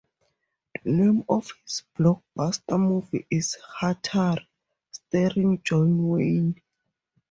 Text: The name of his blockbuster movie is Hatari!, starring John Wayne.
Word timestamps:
The 0.83 0.91
name 0.91 1.25
of 1.29 1.47
his 1.63 1.83
blockbuster 1.95 2.79
movie 2.79 3.27
is 3.29 3.55
Hatari!, 3.81 4.47
starring 4.89 5.61
John 5.63 6.07
Wayne. 6.09 6.59